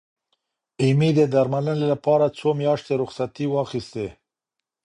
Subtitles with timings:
[0.81, 4.07] ایمي د درملنې لپاره څو میاشتې رخصتي واخستې.